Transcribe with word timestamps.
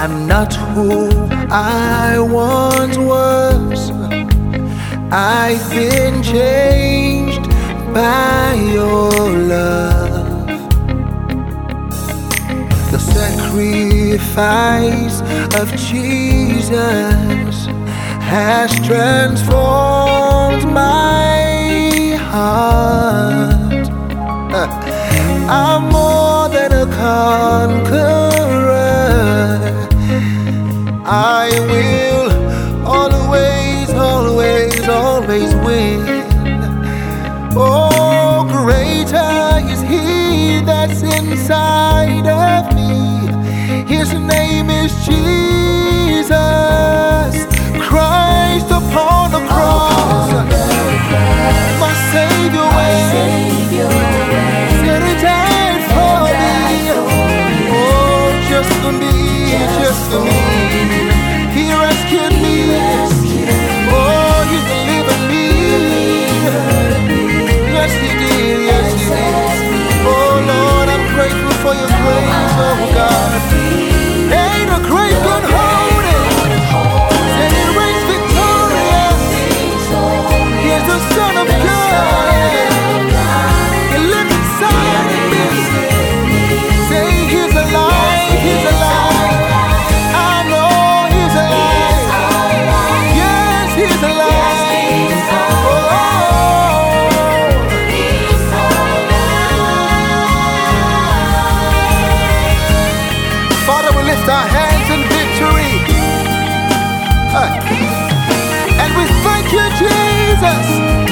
I'm 0.00 0.28
not 0.28 0.54
who 0.54 1.08
I 1.50 2.20
once 2.20 2.96
was. 2.96 3.90
I've 5.10 5.68
been 5.70 6.22
changed 6.22 7.42
by 7.92 8.54
your 8.72 9.10
love. 9.54 10.46
The 12.92 12.98
sacrifice 13.16 15.20
of 15.60 15.68
Jesus 15.74 17.66
has 18.22 18.72
transformed 18.86 20.64
my 20.72 22.14
heart. 22.30 23.88
I'm 25.50 25.88
more 25.90 26.48
than 26.50 26.72
a 26.72 26.86
conqueror. 26.94 28.17
Oh, 37.60 38.44
greater 38.48 39.68
is 39.68 39.80
He 39.82 40.60
that's 40.64 41.02
inside 41.02 42.26
of 42.28 42.72
me. 42.72 43.92
His 43.92 44.12
name 44.14 44.70
is 44.70 44.92
Jesus 45.04 45.37
lift 104.28 104.40
our 104.40 104.48
hands 104.48 104.88
in 104.90 105.00
victory. 105.08 105.72
Hey. 107.32 107.50
And 108.82 108.90
we 108.96 109.04
thank 109.24 109.52
you, 109.52 109.64
Jesus, 109.80 111.07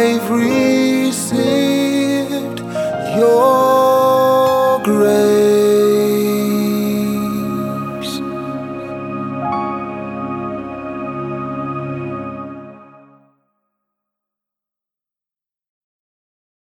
I've 0.00 0.30
received 0.30 1.40
your 3.18 3.47